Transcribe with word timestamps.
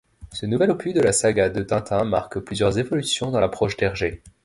Ce 0.33 0.47
nouvel 0.47 0.71
opus 0.71 0.95
de 0.95 0.99
la 0.99 1.11
saga 1.11 1.51
de 1.51 1.61
Tintin 1.61 2.05
marque 2.05 2.39
plusieurs 2.39 2.79
évolutions 2.79 3.29
dans 3.29 3.39
l'approche 3.39 3.77
d'Hergé. 3.77 4.23